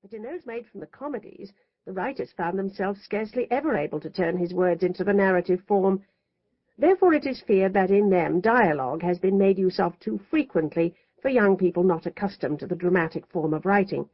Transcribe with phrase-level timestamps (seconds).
[0.00, 1.52] But in those made from the comedies,
[1.84, 6.02] the writers found themselves scarcely ever able to turn his words into the narrative form.
[6.78, 10.94] Therefore it is feared that in them dialogue has been made use of too frequently
[11.20, 14.08] for young people not accustomed to the dramatic form of writing.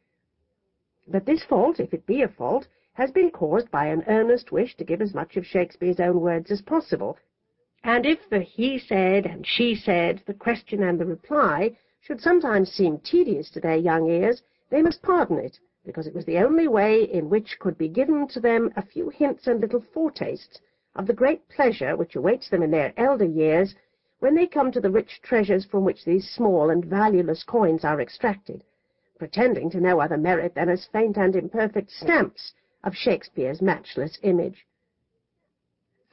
[1.07, 4.77] But this fault, if it be a fault, has been caused by an earnest wish
[4.79, 7.19] to give as much of Shakespeare's own words as possible,
[7.85, 12.73] and if the he said and she said, the question and the reply, should sometimes
[12.73, 16.69] seem tedious to their young ears, they must pardon it, because it was the only
[16.69, 20.61] way in which could be given to them a few hints and little foretastes
[20.97, 23.75] of the great pleasure which awaits them in their elder years
[24.21, 28.01] when they come to the rich treasures from which these small and valueless coins are
[28.01, 28.65] extracted,
[29.19, 34.67] pretending to no other merit than as faint and imperfect stamps of Shakespeare's matchless image.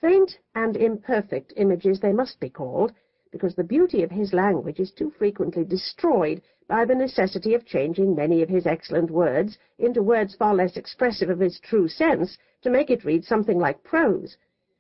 [0.01, 2.91] Faint and imperfect images they must be called,
[3.31, 8.16] because the beauty of his language is too frequently destroyed by the necessity of changing
[8.16, 12.70] many of his excellent words into words far less expressive of his true sense to
[12.70, 14.37] make it read something like prose,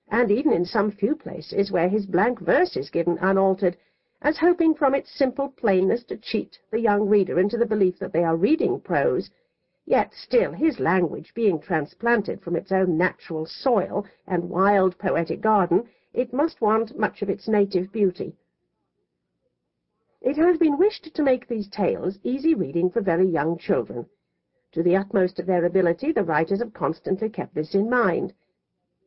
[0.07, 3.75] and even in some few places where his blank verse is given unaltered,
[4.21, 8.13] as hoping from its simple plainness to cheat the young reader into the belief that
[8.13, 9.29] they are reading prose,
[9.85, 15.89] Yet still his language being transplanted from its own natural soil and wild poetic garden,
[16.13, 18.37] it must want much of its native beauty.
[20.21, 24.05] It has been wished to make these tales easy reading for very young children.
[24.73, 28.33] To the utmost of their ability the writers have constantly kept this in mind.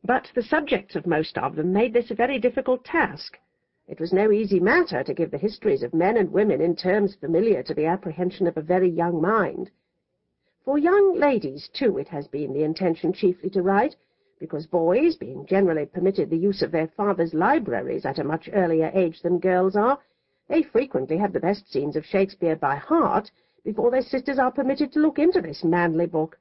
[0.03, 3.39] But the subjects of most of them made this a very difficult task.
[3.87, 7.15] It was no easy matter to give the histories of men and women in terms
[7.15, 9.71] familiar to the apprehension of a very young mind.
[10.65, 13.95] For young ladies, too, it has been the intention chiefly to write,
[14.37, 18.91] because boys, being generally permitted the use of their fathers' libraries at a much earlier
[18.93, 19.97] age than girls are,
[20.47, 23.31] they frequently have the best scenes of Shakespeare by heart
[23.63, 26.37] before their sisters are permitted to look into this manly book.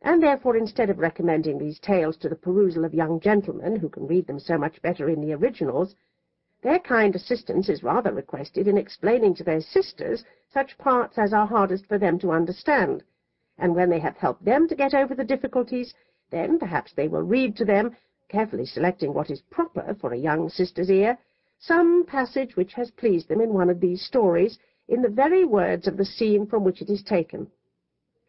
[0.00, 4.06] And therefore, instead of recommending these tales to the perusal of young gentlemen, who can
[4.06, 5.94] read them so much better in the originals,
[6.62, 11.46] their kind assistance is rather requested in explaining to their sisters such parts as are
[11.46, 13.04] hardest for them to understand,
[13.58, 15.92] and when they have helped them to get over the difficulties,
[16.30, 17.94] then perhaps they will read to them,
[18.28, 21.18] carefully selecting what is proper for a young sister's ear,
[21.62, 24.58] some passage which has pleased them in one of these stories,
[24.88, 27.46] in the very words of the scene from which it is taken.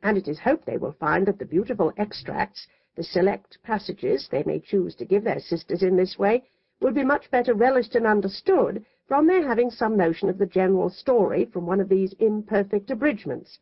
[0.03, 4.43] And it is hoped they will find that the beautiful extracts, the select passages they
[4.43, 6.43] may choose to give their sisters in this way,
[6.79, 10.91] will be much better relished and understood from their having some notion of the general
[10.91, 13.57] story from one of these imperfect abridgments,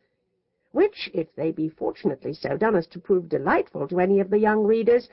[0.72, 4.38] which, if they be fortunately so done as to prove delightful to any of the
[4.38, 5.08] young readers,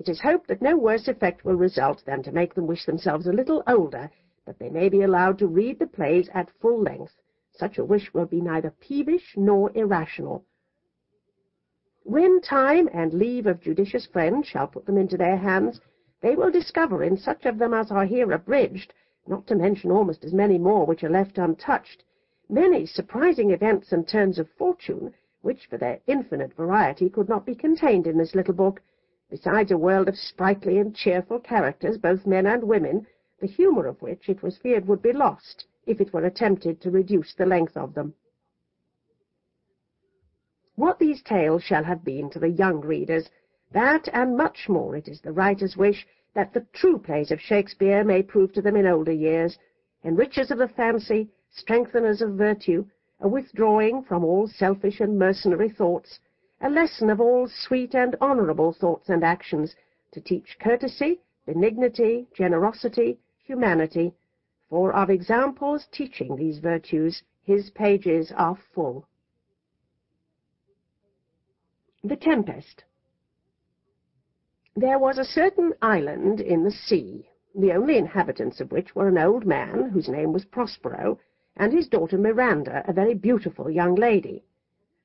[0.00, 3.26] it is hoped that no worse effect will result than to make them wish themselves
[3.26, 4.10] a little older,
[4.46, 7.12] that they may be allowed to read the plays at full length.
[7.52, 10.42] Such a wish will be neither peevish nor irrational.
[12.02, 15.82] When time and leave of judicious friends shall put them into their hands,
[16.22, 18.94] they will discover in such of them as are here abridged,
[19.26, 22.04] not to mention almost as many more which are left untouched,
[22.48, 25.12] many surprising events and turns of fortune,
[25.42, 28.80] which for their infinite variety could not be contained in this little book,
[29.30, 33.06] besides a world of sprightly and cheerful characters, both men and women,
[33.40, 36.90] the humour of which it was feared would be lost if it were attempted to
[36.90, 38.12] reduce the length of them.
[40.74, 43.28] What these tales shall have been to the young readers,
[43.72, 48.04] that and much more it is the writer's wish that the true plays of Shakespeare
[48.04, 49.58] may prove to them in older years,
[50.04, 52.84] enrichers of the fancy, strengtheners of virtue,
[53.20, 56.18] a withdrawing from all selfish and mercenary thoughts,
[56.60, 59.74] a lesson of all sweet and honourable thoughts and actions,
[60.12, 64.12] to teach courtesy, benignity, generosity, humanity,
[64.68, 69.06] for of examples teaching these virtues his pages are full.
[72.04, 72.84] The Tempest
[74.76, 79.18] There was a certain island in the sea, the only inhabitants of which were an
[79.18, 81.18] old man, whose name was Prospero,
[81.56, 84.44] and his daughter Miranda, a very beautiful young lady.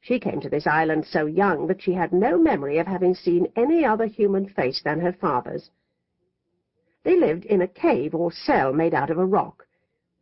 [0.06, 3.52] She came to this island so young that she had no memory of having seen
[3.56, 5.72] any other human face than her father's.
[7.02, 9.66] They lived in a cave or cell made out of a rock.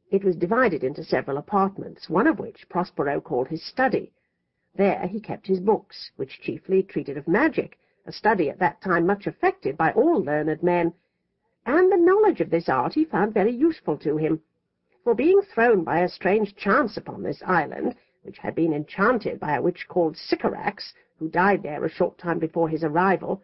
[0.09, 4.13] It was divided into several apartments, one of which Prospero called his study.
[4.73, 9.05] There he kept his books, which chiefly treated of magic, a study at that time
[9.05, 10.93] much affected by all learned men,
[11.65, 14.43] and the knowledge of this art he found very useful to him
[15.03, 19.55] for being thrown by a strange chance upon this island, which had been enchanted by
[19.55, 23.41] a witch called Sycorax, who died there a short time before his arrival,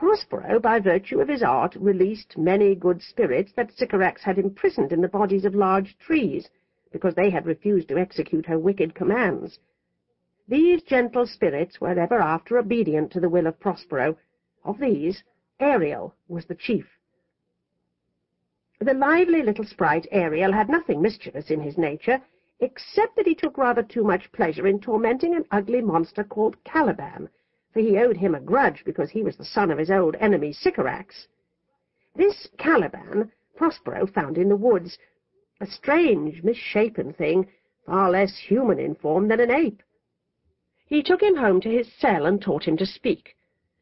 [0.00, 5.02] Prospero, by virtue of his art, released many good spirits that Sycorax had imprisoned in
[5.02, 6.48] the bodies of large trees,
[6.90, 9.58] because they had refused to execute her wicked commands.
[10.48, 14.16] These gentle spirits were ever after obedient to the will of Prospero.
[14.64, 15.22] Of these,
[15.60, 16.86] Ariel was the chief.
[18.80, 22.22] The lively little sprite Ariel had nothing mischievous in his nature,
[22.60, 27.28] except that he took rather too much pleasure in tormenting an ugly monster called Caliban,
[27.72, 30.52] for he owed him a grudge because he was the son of his old enemy
[30.52, 31.28] Sycorax.
[32.14, 34.98] This Caliban Prospero found in the woods,
[35.60, 37.46] a strange, misshapen thing,
[37.86, 39.82] far less human in form than an ape.
[40.86, 43.36] He took him home to his cell and taught him to speak,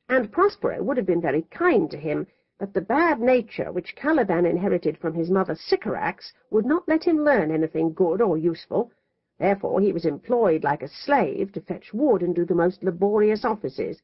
[0.08, 2.26] and Prospero would have been very kind to him,
[2.58, 7.22] but the bad nature which Caliban inherited from his mother Sycorax would not let him
[7.22, 8.90] learn anything good or useful.
[9.38, 13.44] Therefore he was employed like a slave to fetch wood and do the most laborious
[13.44, 14.02] offices,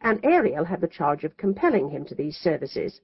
[0.00, 3.00] and Ariel had the charge of compelling him to these services.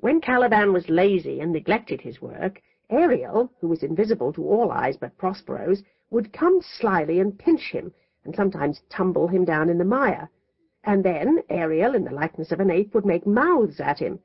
[0.00, 4.96] When Caliban was lazy and neglected his work, Ariel, who was invisible to all eyes
[4.96, 7.92] but Prospero's, would come slyly and pinch him,
[8.24, 10.30] and sometimes tumble him down in the mire
[10.84, 14.20] and then Ariel, in the likeness of an ape, would make mouths at him.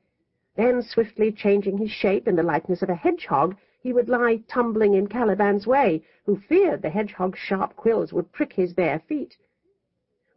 [0.56, 4.94] Then, swiftly changing his shape in the likeness of a hedgehog, he would lie tumbling
[4.94, 9.36] in Caliban's way, who feared the hedgehog's sharp quills would prick his bare feet.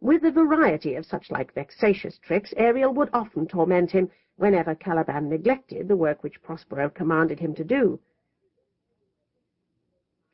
[0.00, 5.88] With a variety of such-like vexatious tricks, Ariel would often torment him whenever Caliban neglected
[5.88, 7.98] the work which Prospero commanded him to do.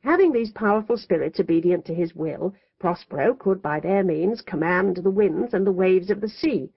[0.05, 5.09] Having these powerful spirits obedient to his will, Prospero could by their means command the
[5.09, 6.69] winds and the waves of the sea.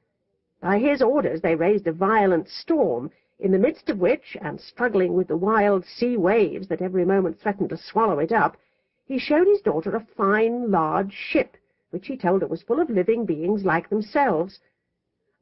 [0.62, 5.12] By his orders they raised a violent storm, in the midst of which, and struggling
[5.12, 8.56] with the wild sea waves that every moment threatened to swallow it up,
[9.04, 11.58] he showed his daughter a fine, large ship,
[11.90, 14.58] which he told her was full of living beings like themselves.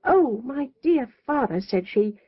[0.05, 2.19] "Oh, my dear father," said she,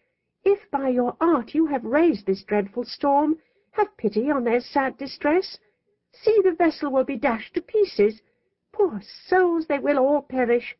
[0.44, 3.38] "if by your art you have raised this dreadful storm,
[3.78, 5.58] have pity on their sad distress.
[6.12, 8.20] See, the vessel will be dashed to pieces.
[8.72, 10.76] Poor souls, they will all perish.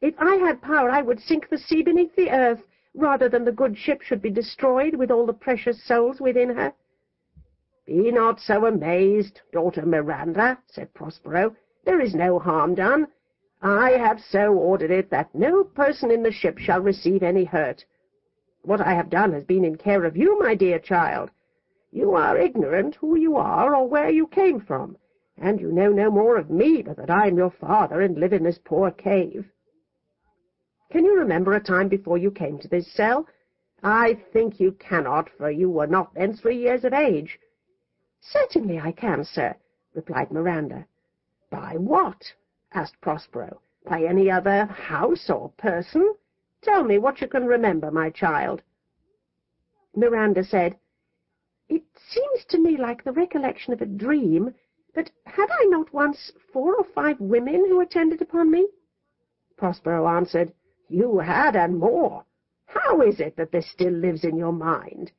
[0.00, 2.62] If I had power, I would sink the sea beneath the earth,
[2.94, 6.72] rather than the good ship should be destroyed with all the precious souls within her.
[7.86, 11.56] Be not so amazed, daughter Miranda, said Prospero.
[11.84, 13.08] There is no harm done.
[13.62, 17.84] I have so ordered it that no person in the ship shall receive any hurt.
[18.62, 21.30] What I have done has been in care of you, my dear child.
[21.90, 24.96] You are ignorant who you are or where you came from,
[25.36, 28.32] and you know no more of me but that I am your father and live
[28.32, 29.50] in this poor cave.
[30.90, 33.26] Can you remember a time before you came to this cell?
[33.82, 37.38] I think you cannot, for you were not then three years of age.
[38.20, 39.54] Certainly I can, sir,
[39.94, 40.86] replied Miranda.
[41.50, 42.32] By what?
[42.72, 43.60] asked Prospero.
[43.84, 46.14] By any other house or person?
[46.62, 48.62] Tell me what you can remember, my child.
[49.94, 50.76] Miranda said,
[51.68, 54.54] it seems to me like the recollection of a dream,
[54.94, 58.68] but had I not once four or five women who attended upon me?
[59.56, 60.52] Prospero answered,
[60.88, 62.24] You had, and more.
[62.66, 65.12] How is it that this still lives in your mind?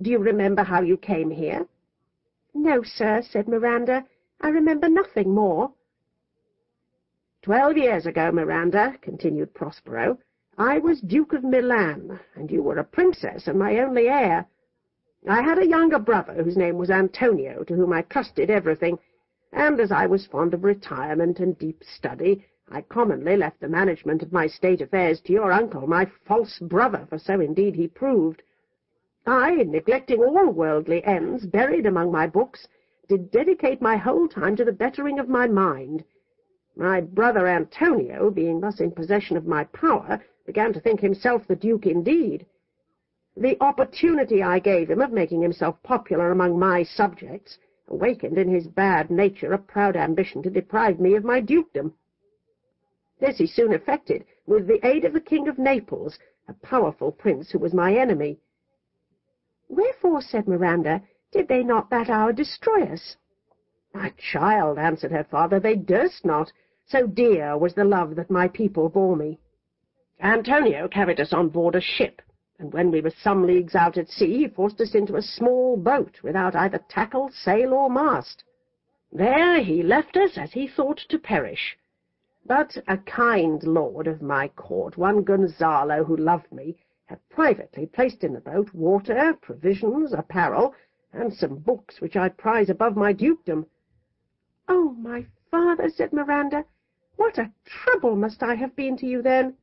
[0.00, 1.66] Do you remember how you came here?
[2.52, 4.04] No, sir, said Miranda.
[4.40, 5.72] I remember nothing more.
[7.42, 10.18] Twelve years ago, Miranda, continued Prospero,
[10.58, 14.46] I was Duke of Milan, and you were a princess and my only heir.
[15.28, 18.96] I had a younger brother whose name was Antonio, to whom I trusted everything,
[19.52, 24.22] and as I was fond of retirement and deep study, I commonly left the management
[24.22, 28.44] of my state affairs to your uncle, my false brother, for so indeed he proved.
[29.26, 32.68] I, neglecting all worldly ends, buried among my books,
[33.08, 36.04] did dedicate my whole time to the bettering of my mind.
[36.76, 41.56] My brother Antonio, being thus in possession of my power, began to think himself the
[41.56, 42.46] duke indeed,
[43.36, 48.66] the opportunity I gave him of making himself popular among my subjects awakened in his
[48.66, 51.94] bad nature a proud ambition to deprive me of my dukedom.
[53.20, 57.50] This he soon effected with the aid of the King of Naples, a powerful prince
[57.50, 58.38] who was my enemy.
[59.68, 63.16] Wherefore, said Miranda, did they not that hour destroy us?
[63.92, 66.52] My child, answered her father, they durst not,
[66.86, 69.38] so dear was the love that my people bore me.
[70.20, 72.22] Antonio carried us on board a ship,
[72.58, 75.76] and when we were some leagues out at sea, he forced us into a small
[75.76, 78.42] boat without either tackle, sail, or mast.
[79.12, 81.76] There he left us, as he thought, to perish.
[82.46, 88.24] But a kind lord of my court, one Gonzalo, who loved me, had privately placed
[88.24, 90.74] in the boat water, provisions, apparel,
[91.12, 93.66] and some books which I prize above my dukedom.
[94.68, 96.64] "Oh, my father," said Miranda,
[97.16, 99.56] "what a trouble must I have been to you then!"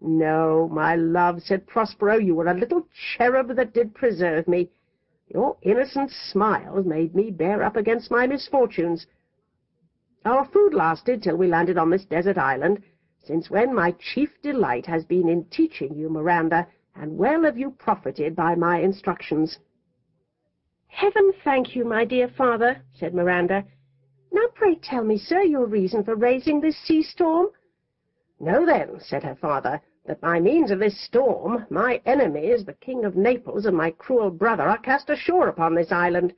[0.00, 4.70] No, my love, said Prospero, you were a little cherub that did preserve me.
[5.26, 9.06] Your innocent smiles made me bear up against my misfortunes.
[10.24, 12.82] Our food lasted till we landed on this desert island,
[13.18, 17.70] since when my chief delight has been in teaching you, Miranda, and well have you
[17.72, 19.58] profited by my instructions.
[20.86, 23.64] Heaven thank you, my dear father, said Miranda.
[24.32, 27.48] Now pray tell me, sir, your reason for raising this sea storm.
[28.40, 33.04] Know then, said her father, that by means of this storm my enemies, the King
[33.04, 36.34] of Naples and my cruel brother, are cast ashore upon this island.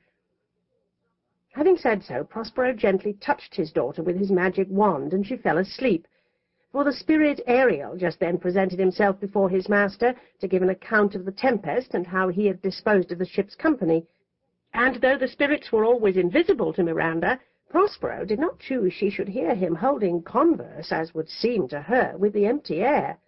[1.53, 5.59] Having said so, Prospero gently touched his daughter with his magic wand, and she fell
[5.59, 6.07] asleep,
[6.73, 11.15] for the spirit Ariel just then presented himself before his master to give an account
[11.15, 14.07] of the tempest and how he had disposed of the ship's company.
[14.73, 19.29] And though the spirits were always invisible to Miranda, Prospero did not choose she should
[19.29, 23.19] hear him holding converse, as would seem to her, with the empty air.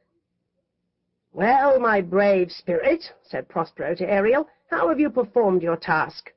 [1.32, 6.34] "Well, my brave spirit," said Prospero to Ariel, "how have you performed your task?"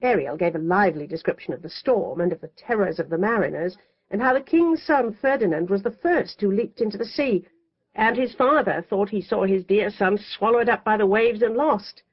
[0.00, 3.76] Ariel gave a lively description of the storm, and of the terrors of the mariners,
[4.08, 7.44] and how the king's son Ferdinand was the first who leaped into the sea,
[7.96, 11.56] and his father thought he saw his dear son swallowed up by the waves and
[11.56, 12.04] lost.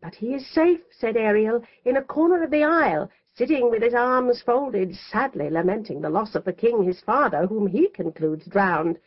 [0.00, 3.94] "But he is safe," said Ariel, "in a corner of the isle, sitting with his
[3.94, 8.98] arms folded, sadly lamenting the loss of the king his father, whom he concludes drowned.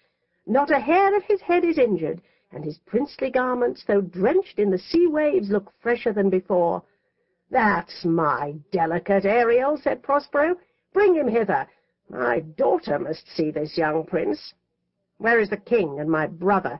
[0.48, 4.72] Not a hair of his head is injured, and his princely garments, though drenched in
[4.72, 6.84] the sea waves, look fresher than before.
[7.52, 10.56] That's my delicate Ariel, said Prospero.
[10.94, 11.68] Bring him hither.
[12.10, 14.54] My daughter must see this young prince.
[15.18, 16.80] Where is the king and my brother?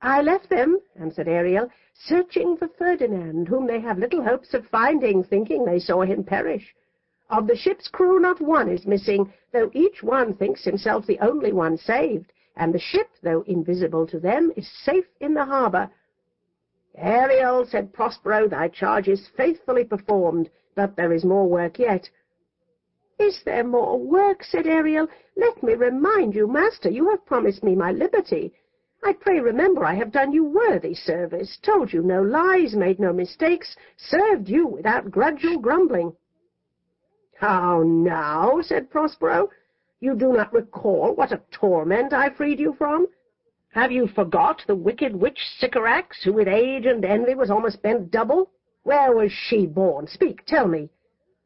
[0.00, 5.24] I left them, answered Ariel, searching for Ferdinand, whom they have little hopes of finding,
[5.24, 6.74] thinking they saw him perish.
[7.30, 11.52] Of the ship's crew not one is missing, though each one thinks himself the only
[11.52, 15.88] one saved and the ship, though invisible to them, is safe in the harbour.
[16.96, 22.10] Ariel, said Prospero, thy charge is faithfully performed, but there is more work yet.
[23.18, 24.42] Is there more work?
[24.42, 25.06] said Ariel.
[25.36, 28.52] Let me remind you, master, you have promised me my liberty.
[29.04, 33.12] I pray remember I have done you worthy service, told you no lies, made no
[33.12, 36.16] mistakes, served you without grudge or grumbling.
[37.36, 39.50] How now, said Prospero,
[40.00, 43.06] you do not recall what a torment I freed you from?
[43.72, 48.10] Have you forgot the wicked witch Sycorax, who with age and envy was almost bent
[48.10, 48.50] double?
[48.82, 50.06] Where was she born?
[50.08, 50.90] Speak, tell me.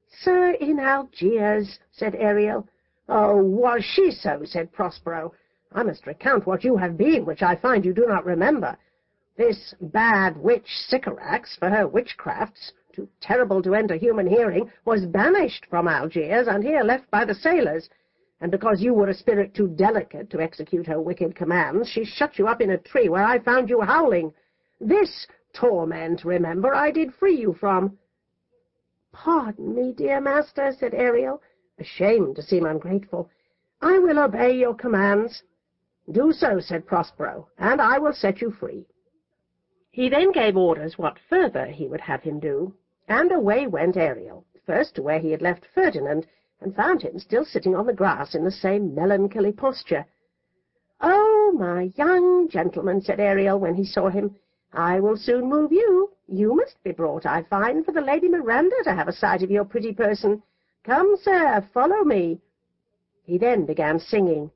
[0.09, 2.69] Sir, in Algiers, said Ariel.
[3.09, 4.45] Oh, was she so?
[4.45, 5.35] said Prospero.
[5.75, 8.77] I must recount what you have been, which I find you do not remember.
[9.37, 15.67] This bad witch Sycorax, for her witchcrafts, too terrible to enter human hearing, was banished
[15.71, 17.89] from Algiers, and here left by the sailors,
[18.43, 22.39] and because you were a spirit too delicate to execute her wicked commands, she shut
[22.39, 24.35] you up in a tree where I found you howling.
[24.81, 27.97] This torment, remember, I did free you from.
[29.13, 31.41] Pardon me, dear master, said Ariel,
[31.79, 33.31] ashamed to seem ungrateful.
[33.81, 35.43] I will obey your commands.
[36.11, 38.87] Do so, said Prospero, and I will set you free.
[39.93, 42.75] He then gave orders what further he would have him do,
[43.07, 46.27] and away went Ariel, first to where he had left Ferdinand,
[46.61, 50.07] and found him still sitting on the grass in the same melancholy posture.
[51.01, 54.37] "Oh, my young gentleman," said Ariel, when he saw him,
[54.73, 56.13] "I will soon move you.
[56.27, 59.51] You must be brought, I find, for the Lady Miranda to have a sight of
[59.51, 60.43] your pretty person.
[60.83, 62.41] Come, sir, follow me."
[63.23, 64.51] He then began singing.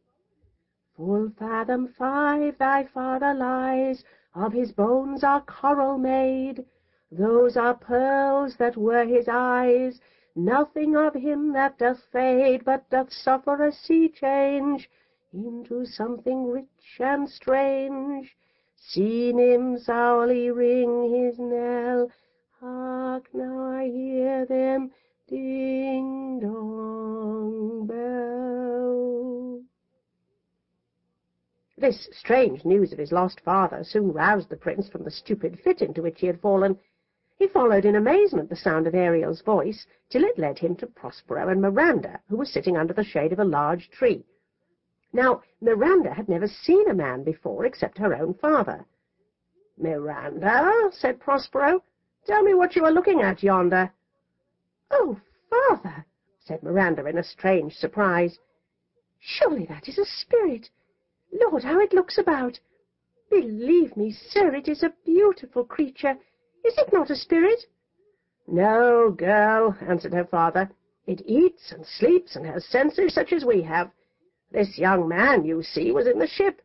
[0.97, 4.03] Full fathom five thy father lies,
[4.35, 6.65] Of his bones are coral made,
[7.13, 10.01] Those are pearls that were his eyes,
[10.35, 14.89] Nothing of him that doth fade, but doth suffer a sea change
[15.35, 18.35] Into something rich and strange.
[18.75, 22.11] Sea nymphs hourly ring his knell,
[22.59, 24.93] Hark now I hear them
[25.29, 29.56] ding dong bell.
[31.79, 35.83] This strange news of his lost father soon roused the prince from the stupid fit
[35.83, 36.79] into which he had fallen,
[37.39, 41.51] he followed in amazement the sound of Ariel's voice, till it led him to Prospero
[41.51, 44.25] and Miranda, who were sitting under the shade of a large tree.
[45.13, 48.87] Now, Miranda had never seen a man before except her own father.
[49.77, 51.83] "Miranda," said Prospero,
[52.25, 53.93] "tell me what you are looking at yonder."
[54.91, 56.07] "Oh, father!"
[56.39, 58.39] said Miranda in a strange surprise.
[59.21, 60.71] "Surely that is a spirit.
[61.33, 62.61] Lord, how it looks about!
[63.31, 66.17] Believe me, sir, it is a beautiful creature.
[66.65, 67.67] Is it not a spirit?
[68.47, 70.71] No, girl, answered her father.
[71.07, 73.91] It eats and sleeps and has senses such as we have.
[74.51, 76.63] This young man, you see, was in the ship.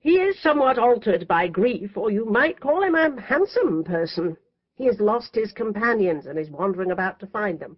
[0.00, 4.36] He is somewhat altered by grief, or you might call him a handsome person.
[4.74, 7.76] He has lost his companions and is wandering about to find them.